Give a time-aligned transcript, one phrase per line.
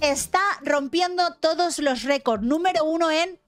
[0.00, 2.42] está rompiendo todos los récords.
[2.42, 3.38] Número uno en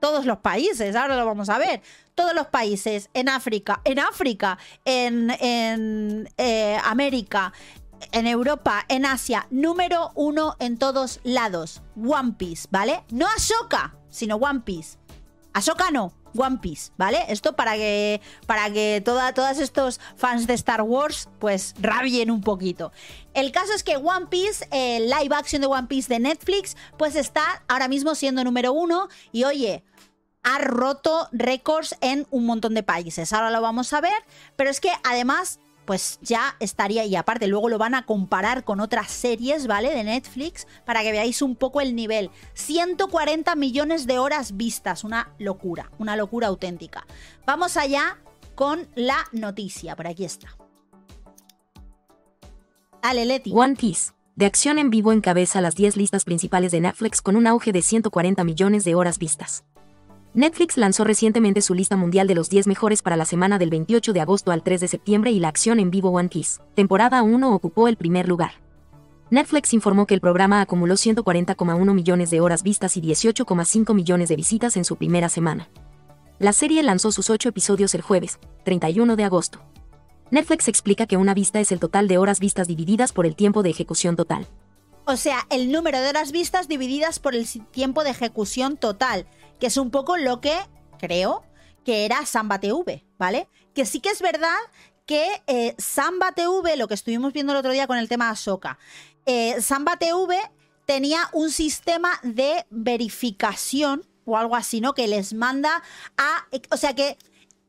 [0.00, 1.82] todos los países, ahora lo vamos a ver.
[2.14, 7.52] Todos los países, en África, en África, en, en eh, América,
[8.12, 11.82] en Europa, en Asia, número uno en todos lados.
[11.96, 13.04] One Piece, ¿vale?
[13.10, 14.98] No Ahsoka, sino One Piece.
[15.52, 17.24] Ahsoka no, One Piece, ¿vale?
[17.28, 22.40] Esto para que, para que toda, todos estos fans de Star Wars pues rabien un
[22.40, 22.92] poquito.
[23.34, 27.16] El caso es que One Piece, el live action de One Piece de Netflix, pues
[27.16, 29.84] está ahora mismo siendo número uno y oye,
[30.42, 33.32] ha roto récords en un montón de países.
[33.32, 37.68] Ahora lo vamos a ver, pero es que además pues ya estaría y aparte luego
[37.68, 39.94] lo van a comparar con otras series, ¿vale?
[39.94, 42.30] De Netflix para que veáis un poco el nivel.
[42.54, 47.06] 140 millones de horas vistas, una locura, una locura auténtica.
[47.46, 48.18] Vamos allá
[48.54, 50.48] con la noticia, por aquí está.
[53.02, 53.52] Dale, Leti.
[53.54, 54.12] One Piece.
[54.34, 57.80] De acción en vivo encabeza las 10 listas principales de Netflix con un auge de
[57.80, 59.64] 140 millones de horas vistas.
[60.36, 64.12] Netflix lanzó recientemente su lista mundial de los 10 mejores para la semana del 28
[64.12, 67.54] de agosto al 3 de septiembre y la acción en vivo One Piece, temporada 1
[67.54, 68.50] ocupó el primer lugar.
[69.30, 74.36] Netflix informó que el programa acumuló 140,1 millones de horas vistas y 18,5 millones de
[74.36, 75.70] visitas en su primera semana.
[76.38, 79.62] La serie lanzó sus 8 episodios el jueves, 31 de agosto.
[80.30, 83.62] Netflix explica que una vista es el total de horas vistas divididas por el tiempo
[83.62, 84.46] de ejecución total.
[85.06, 89.26] O sea, el número de horas vistas divididas por el tiempo de ejecución total
[89.58, 90.56] que es un poco lo que
[90.98, 91.44] creo
[91.84, 93.48] que era Samba TV, ¿vale?
[93.74, 94.58] Que sí que es verdad
[95.06, 98.78] que eh, Samba TV, lo que estuvimos viendo el otro día con el tema Ahsoka,
[99.24, 100.38] eh, Samba TV
[100.84, 104.94] tenía un sistema de verificación o algo así, ¿no?
[104.94, 105.82] Que les manda
[106.16, 106.46] a...
[106.70, 107.16] O sea que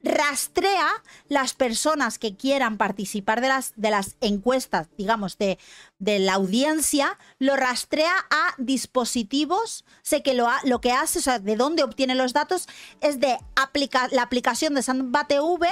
[0.03, 0.87] rastrea
[1.27, 5.57] las personas que quieran participar de las, de las encuestas, digamos, de,
[5.99, 9.85] de la audiencia, lo rastrea a dispositivos.
[10.01, 12.67] Sé que lo, lo que hace, o sea, de dónde obtiene los datos,
[13.01, 15.67] es de aplicar la aplicación de Samba TV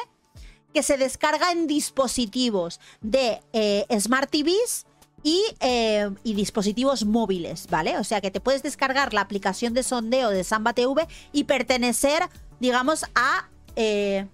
[0.74, 4.86] que se descarga en dispositivos de eh, Smart TVs
[5.24, 7.98] y, eh, y, dispositivos móviles, ¿vale?
[7.98, 12.24] O sea que te puedes descargar la aplicación de sondeo de Samba TV y pertenecer,
[12.60, 14.28] digamos, a eh,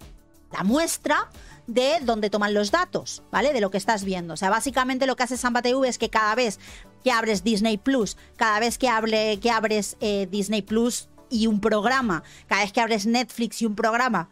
[0.52, 1.30] la muestra
[1.68, 3.54] de donde toman los datos, ¿vale?
[3.54, 4.34] De lo que estás viendo.
[4.34, 6.60] O sea, básicamente lo que hace Samba TV es que cada vez
[7.04, 11.62] que abres Disney Plus, cada vez que, hable, que abres eh, Disney Plus y un
[11.62, 14.30] programa, cada vez que abres Netflix y un programa,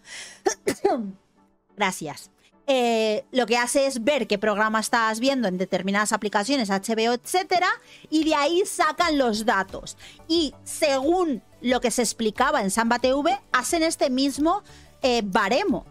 [1.78, 2.30] gracias.
[2.72, 7.68] Eh, lo que hace es ver qué programa estás viendo en determinadas aplicaciones, HBO, etcétera,
[8.12, 9.98] y de ahí sacan los datos.
[10.28, 14.62] Y según lo que se explicaba en Samba TV, hacen este mismo
[15.02, 15.24] eh,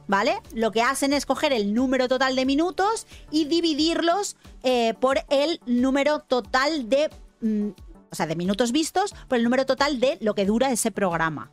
[0.07, 0.39] ¿vale?
[0.53, 5.61] Lo que hacen es coger el número total de minutos y dividirlos eh, por el
[5.67, 7.11] número total de...
[7.41, 7.71] Mm,
[8.11, 11.51] o sea, de minutos vistos por el número total de lo que dura ese programa.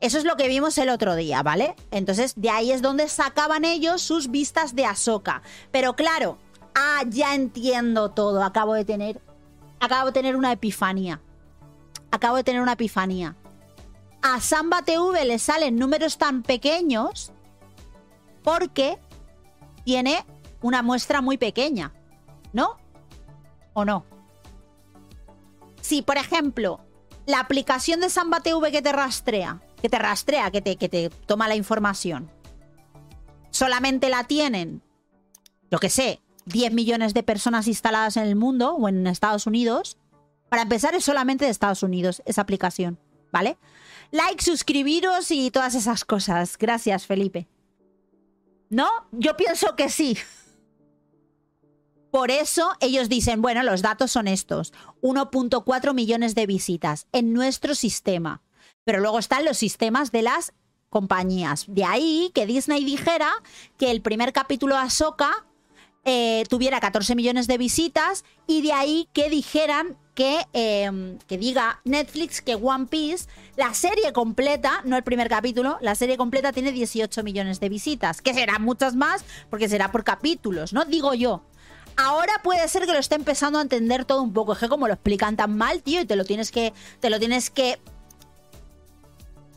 [0.00, 1.74] Eso es lo que vimos el otro día, ¿vale?
[1.90, 5.42] Entonces, de ahí es donde sacaban ellos sus vistas de Ahsoka.
[5.70, 6.38] Pero claro,
[6.74, 8.42] ah, ya entiendo todo.
[8.42, 9.20] Acabo de tener.
[9.80, 11.20] Acabo de tener una epifanía.
[12.10, 13.36] Acabo de tener una epifanía
[14.22, 17.32] a Samba TV le salen números tan pequeños
[18.42, 18.98] porque
[19.84, 20.24] tiene
[20.60, 21.92] una muestra muy pequeña,
[22.52, 22.76] ¿no?
[23.74, 24.04] ¿O no?
[25.80, 26.80] Si, por ejemplo,
[27.26, 31.10] la aplicación de Samba TV que te rastrea, que te rastrea, que te, que te
[31.10, 32.30] toma la información,
[33.50, 34.82] solamente la tienen,
[35.70, 39.98] yo que sé, 10 millones de personas instaladas en el mundo o en Estados Unidos,
[40.48, 42.98] para empezar es solamente de Estados Unidos esa aplicación,
[43.32, 43.58] ¿vale?
[44.10, 46.56] like, suscribiros y todas esas cosas.
[46.58, 47.48] Gracias, Felipe.
[48.70, 48.88] ¿No?
[49.12, 50.16] Yo pienso que sí.
[52.10, 54.72] Por eso ellos dicen, bueno, los datos son estos.
[55.02, 58.42] 1.4 millones de visitas en nuestro sistema.
[58.84, 60.54] Pero luego están los sistemas de las
[60.88, 61.66] compañías.
[61.68, 63.30] De ahí que Disney dijera
[63.76, 65.46] que el primer capítulo de Ahsoka
[66.04, 71.80] eh, tuviera 14 millones de visitas y de ahí que dijeran que, em, que diga
[71.84, 76.72] Netflix que One Piece, la serie completa, no el primer capítulo, la serie completa tiene
[76.72, 80.84] 18 millones de visitas, que serán muchas más porque será por capítulos, ¿no?
[80.84, 81.44] Digo yo.
[81.96, 84.54] Ahora puede ser que lo esté empezando a entender todo un poco.
[84.54, 86.72] Es que como lo explican tan mal, tío, y te lo tienes que.
[86.98, 87.78] Te lo tienes que.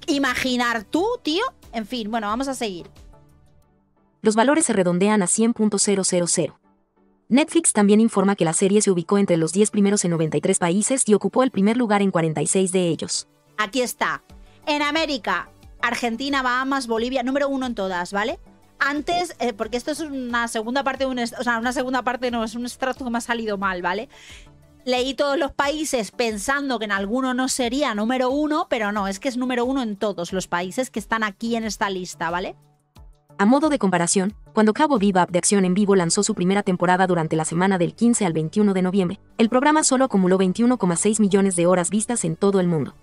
[0.06, 1.44] imaginar tú, tío.
[1.74, 2.88] En fin, bueno, vamos a seguir
[4.22, 6.61] los valores se redondean a 100.000.
[7.32, 11.08] Netflix también informa que la serie se ubicó entre los 10 primeros en 93 países
[11.08, 13.30] y ocupó el primer lugar en 46 de ellos.
[13.58, 14.22] Aquí está.
[14.66, 15.50] En América,
[15.82, 18.38] Argentina, Bahamas, Bolivia, número uno en todas, ¿vale?
[18.80, 22.32] Antes, eh, porque esto es una segunda parte de un, o sea, una segunda parte
[22.32, 24.10] no, es un extracto que me ha salido mal, ¿vale?
[24.84, 29.20] leí todos los países pensando que en alguno no sería número uno, pero no, es
[29.20, 32.56] que es número uno en todos los países que están aquí en esta lista, ¿vale?
[33.42, 37.08] A modo de comparación, cuando Cabo Bebop de Acción en Vivo lanzó su primera temporada
[37.08, 41.56] durante la semana del 15 al 21 de noviembre, el programa solo acumuló 21,6 millones
[41.56, 42.94] de horas vistas en todo el mundo.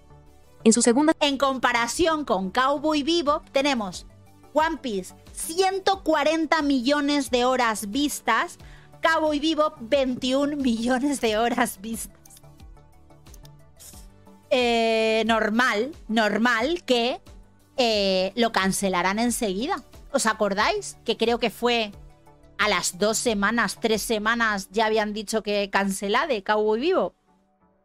[0.62, 1.12] En su segunda...
[1.18, 4.06] En comparación con Cowboy Vivo, tenemos
[4.52, 8.58] One Piece, 140 millones de horas vistas,
[9.02, 12.16] Cowboy Vivo, 21 millones de horas vistas.
[14.50, 17.20] Eh, normal, normal que
[17.76, 19.82] eh, lo cancelaran enseguida.
[20.12, 20.96] ¿Os acordáis?
[21.04, 21.92] Que creo que fue
[22.58, 27.14] a las dos semanas, tres semanas ya habían dicho que cancelade Cowboy Vivo.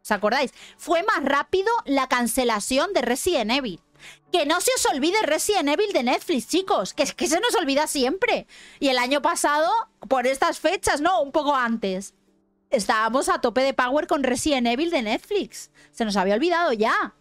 [0.02, 0.52] ¿Os acordáis?
[0.76, 3.80] Fue más rápido la cancelación de Resident Evil.
[4.30, 6.92] Que no se os olvide Resident Evil de Netflix, chicos.
[6.92, 8.46] Que es que se nos olvida siempre.
[8.80, 9.70] Y el año pasado,
[10.08, 12.12] por estas fechas, no, un poco antes.
[12.68, 15.70] Estábamos a tope de power con Resident Evil de Netflix.
[15.92, 17.14] Se nos había olvidado ya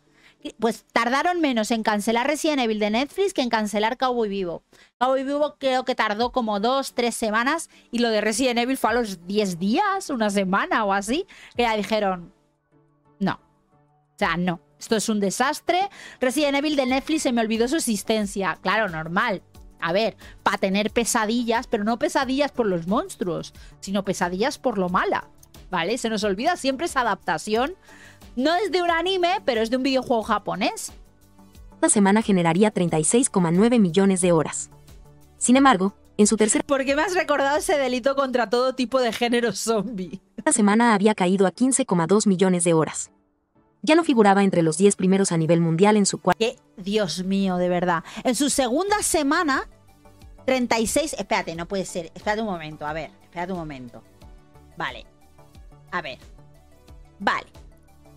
[0.60, 4.64] pues tardaron menos en cancelar Resident Evil de Netflix que en cancelar Cowboy Vivo.
[5.00, 8.92] Cowboy Vivo creo que tardó como dos, tres semanas y lo de Resident Evil fue
[8.92, 11.26] a los 10 días, una semana o así,
[11.56, 12.34] que ya dijeron,
[13.20, 15.90] no, o sea, no, esto es un desastre.
[16.20, 19.42] Resident Evil de Netflix se me olvidó su existencia, claro, normal.
[19.80, 24.90] A ver, para tener pesadillas, pero no pesadillas por los monstruos, sino pesadillas por lo
[24.90, 25.30] mala.
[25.74, 25.98] ¿Vale?
[25.98, 27.74] Se nos olvida siempre esa adaptación
[28.36, 30.92] no es de un anime, pero es de un videojuego japonés.
[31.74, 34.70] Esta semana generaría 36,9 millones de horas.
[35.40, 36.64] Sin embargo, en su tercera...
[36.64, 40.22] ¿Por qué me has recordado ese delito contra todo tipo de género zombie?
[40.38, 43.10] Esta semana había caído a 15,2 millones de horas.
[43.82, 46.46] Ya no figuraba entre los 10 primeros a nivel mundial en su cuarta...
[46.78, 48.04] Dios mío, de verdad.
[48.24, 49.68] En su segunda semana,
[50.46, 51.16] 36...
[51.18, 52.12] Espérate, no puede ser.
[52.14, 53.10] Espérate un momento, a ver.
[53.24, 54.04] Espérate un momento.
[54.78, 55.08] Vale.
[55.94, 56.18] A ver.
[57.20, 57.48] Vale.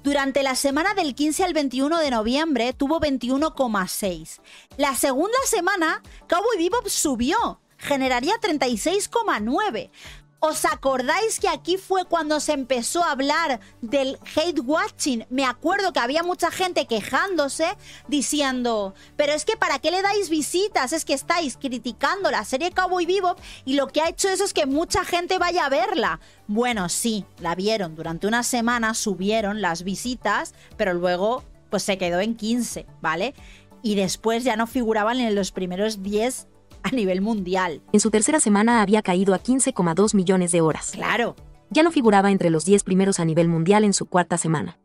[0.03, 4.41] Durante la semana del 15 al 21 de noviembre tuvo 21,6.
[4.79, 9.91] La segunda semana, Cowboy Bebop subió, generaría 36,9.
[10.39, 15.25] ¿Os acordáis que aquí fue cuando se empezó a hablar del hate watching?
[15.31, 17.75] Me acuerdo que había mucha gente quejándose
[18.07, 20.93] diciendo, pero es que ¿para qué le dais visitas?
[20.93, 24.53] Es que estáis criticando la serie Cowboy Bebop y lo que ha hecho eso es
[24.53, 26.21] que mucha gente vaya a verla.
[26.47, 32.21] Bueno, sí, la vieron durante una semana, subieron las visitas, pero luego pues se quedó
[32.21, 33.35] en 15, ¿vale?
[33.83, 36.47] Y después ya no figuraban en los primeros 10
[36.83, 37.83] a nivel mundial.
[37.93, 40.91] En su tercera semana había caído a 15,2 millones de horas.
[40.93, 41.37] Claro.
[41.71, 44.79] Ya no figuraba entre los 10 primeros a nivel mundial en su cuarta semana.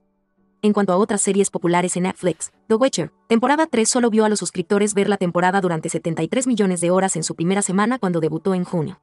[0.63, 4.29] En cuanto a otras series populares en Netflix, The Witcher, temporada 3 solo vio a
[4.29, 8.19] los suscriptores ver la temporada durante 73 millones de horas en su primera semana cuando
[8.19, 9.01] debutó en junio.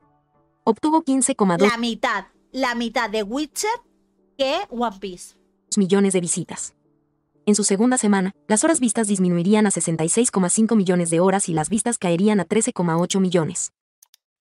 [0.64, 3.70] Obtuvo 15,2 La mitad, la mitad de Witcher
[4.36, 5.36] que One Piece.
[5.76, 6.74] millones de visitas.
[7.48, 11.70] En su segunda semana, las horas vistas disminuirían a 66,5 millones de horas y las
[11.70, 13.72] vistas caerían a 13,8 millones.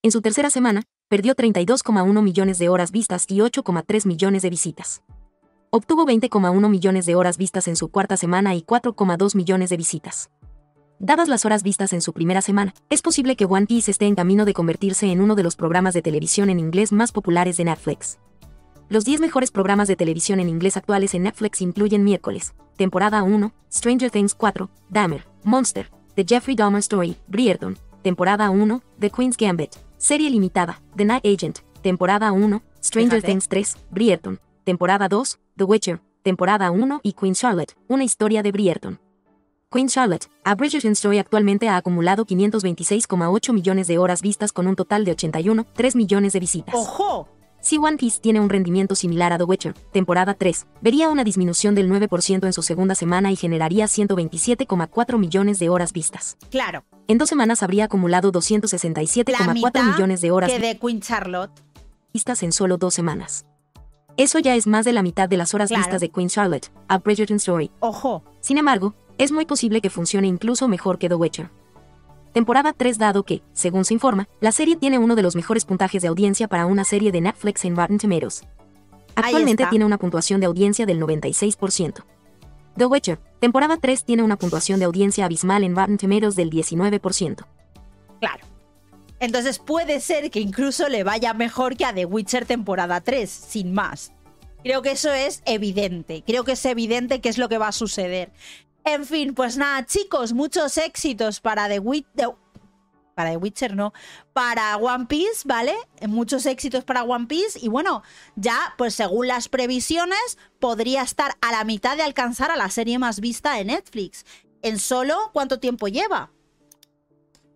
[0.01, 5.03] En su tercera semana, perdió 32,1 millones de horas vistas y 8,3 millones de visitas.
[5.69, 10.29] Obtuvo 20,1 millones de horas vistas en su cuarta semana y 4,2 millones de visitas.
[10.99, 14.15] Dadas las horas vistas en su primera semana, es posible que One Piece esté en
[14.15, 17.63] camino de convertirse en uno de los programas de televisión en inglés más populares de
[17.63, 18.17] Netflix.
[18.89, 23.51] Los 10 mejores programas de televisión en inglés actuales en Netflix incluyen Miércoles, temporada 1,
[23.69, 29.75] Stranger Things 4, Dahmer, Monster, The Jeffrey Dahmer Story, Brierton, temporada 1, The Queen's Gambit,
[29.97, 36.01] serie limitada, The Night Agent, temporada 1, Stranger Things 3, Brierton, temporada 2, The Witcher,
[36.23, 39.01] temporada 1 y Queen Charlotte, una historia de Brierton.
[39.69, 44.77] Queen Charlotte, A Bridgerton Story actualmente ha acumulado 526,8 millones de horas vistas con un
[44.77, 46.73] total de 81,3 millones de visitas.
[46.73, 47.27] ¡Ojo!
[47.67, 51.75] Si One Piece tiene un rendimiento similar a The Witcher, temporada 3, vería una disminución
[51.75, 56.37] del 9% en su segunda semana y generaría 127,4 millones de horas vistas.
[56.49, 56.85] Claro.
[57.09, 61.51] En dos semanas habría acumulado 267,4 millones de horas que de Queen Charlotte.
[62.13, 63.45] vistas en solo dos semanas.
[64.15, 66.99] Eso ya es más de la mitad de las horas vistas de Queen Charlotte, a
[66.99, 67.69] Bridgerton Story.
[67.81, 68.23] Ojo.
[68.39, 71.49] Sin embargo, es muy posible que funcione incluso mejor que The Witcher
[72.37, 76.03] temporada 3 dado que, según se informa, la serie tiene uno de los mejores puntajes
[76.03, 78.43] de audiencia para una serie de Netflix en Rotten Tomatoes.
[79.15, 82.03] Actualmente tiene una puntuación de audiencia del 96%.
[82.77, 87.43] The Witcher, temporada 3 tiene una puntuación de audiencia abismal en Rotten Tomatoes del 19%.
[88.19, 88.45] Claro.
[89.19, 93.73] Entonces puede ser que incluso le vaya mejor que a The Witcher temporada 3, sin
[93.73, 94.11] más.
[94.63, 96.23] Creo que eso es evidente.
[96.23, 98.31] Creo que es evidente que es lo que va a suceder.
[98.87, 102.29] En fin, pues nada, chicos, muchos éxitos para The Witcher.
[103.15, 103.91] para The Witcher no,
[104.31, 105.75] para One Piece, ¿vale?
[106.07, 108.01] Muchos éxitos para One Piece y bueno,
[108.37, 112.97] ya pues según las previsiones podría estar a la mitad de alcanzar a la serie
[112.97, 114.25] más vista de Netflix.
[114.61, 116.31] En solo, ¿cuánto tiempo lleva?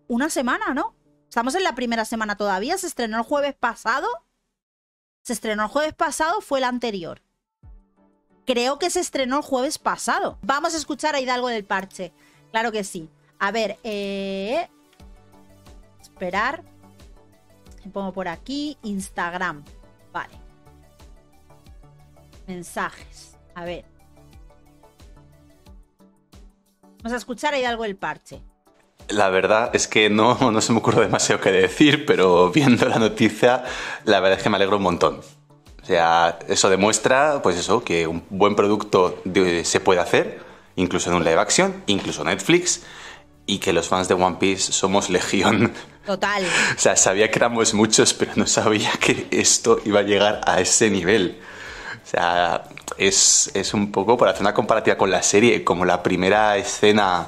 [0.08, 0.94] Una semana, ¿no?
[1.30, 4.06] Estamos en la primera semana todavía, se estrenó el jueves pasado.
[5.22, 7.22] Se estrenó el jueves pasado, fue el anterior.
[8.44, 10.38] Creo que se estrenó el jueves pasado.
[10.42, 12.12] Vamos a escuchar a Hidalgo del Parche.
[12.50, 13.08] Claro que sí.
[13.38, 14.68] A ver, eh,
[16.00, 16.62] esperar.
[17.92, 19.64] pongo por aquí Instagram.
[20.12, 20.34] Vale.
[22.46, 23.36] Mensajes.
[23.54, 23.84] A ver.
[26.98, 28.40] Vamos a escuchar ahí algo el parche.
[29.08, 32.98] La verdad es que no, no se me ocurre demasiado que decir, pero viendo la
[32.98, 33.64] noticia,
[34.04, 35.20] la verdad es que me alegro un montón.
[35.82, 39.20] O sea, eso demuestra, pues eso, que un buen producto
[39.64, 40.40] se puede hacer,
[40.76, 42.82] incluso en un live action, incluso Netflix,
[43.46, 45.72] y que los fans de One Piece somos legión.
[46.06, 46.44] Total.
[46.76, 50.60] o sea, sabía que éramos muchos, pero no sabía que esto iba a llegar a
[50.60, 51.40] ese nivel.
[52.04, 52.64] O sea,
[52.96, 57.26] es, es un poco, para hacer una comparativa con la serie, como la primera escena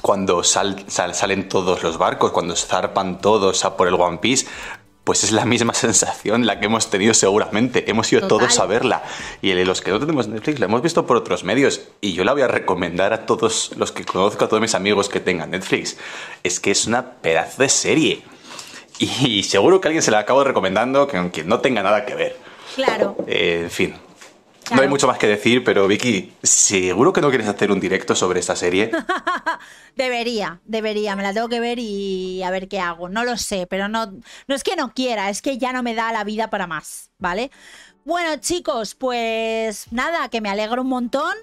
[0.00, 4.46] cuando salen todos los barcos, cuando zarpan todos a por el One Piece,
[5.04, 7.90] pues es la misma sensación la que hemos tenido seguramente.
[7.90, 9.02] Hemos ido todos a verla.
[9.40, 11.82] Y los que no tenemos Netflix la hemos visto por otros medios.
[12.00, 15.08] Y yo la voy a recomendar a todos los que conozco, a todos mis amigos
[15.08, 15.96] que tengan Netflix.
[16.42, 18.22] Es que es una pedazo de serie.
[18.98, 22.36] Y seguro que alguien se la acabo recomendando que aunque no tenga nada que ver.
[22.76, 23.16] Claro.
[23.26, 23.94] Eh, en fin,
[24.74, 28.14] no hay mucho más que decir, pero Vicky, ¿seguro que no quieres hacer un directo
[28.14, 28.90] sobre esta serie?
[29.96, 33.08] debería, debería, me la tengo que ver y a ver qué hago.
[33.08, 34.06] No lo sé, pero no,
[34.46, 37.10] no es que no quiera, es que ya no me da la vida para más,
[37.18, 37.50] ¿vale?
[38.04, 41.34] Bueno, chicos, pues nada, que me alegro un montón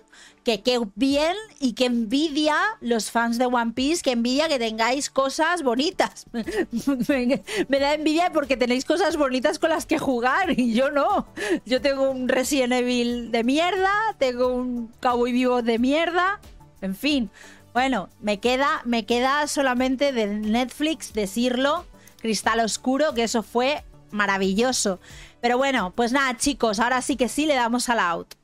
[0.49, 5.11] que qué bien y qué envidia los fans de One Piece, que envidia que tengáis
[5.11, 6.25] cosas bonitas.
[7.07, 11.27] me, da envidia porque tenéis cosas bonitas con las que jugar y yo no.
[11.67, 16.39] Yo tengo un Resident Evil de mierda, tengo un Cowboy Vivo de mierda,
[16.81, 17.29] en fin.
[17.71, 21.85] Bueno, me queda, me queda solamente de Netflix decirlo,
[22.21, 24.99] Cristal Oscuro, que eso fue maravilloso.
[25.41, 28.38] Pero bueno, pues nada, chicos, ahora sí que sí le damos al out.